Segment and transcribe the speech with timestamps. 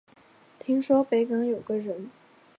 [0.57, 2.09] 听说北港有个人